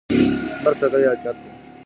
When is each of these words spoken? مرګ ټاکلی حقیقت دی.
مرګ 0.63 0.75
ټاکلی 0.79 1.05
حقیقت 1.11 1.35
دی. 1.41 1.49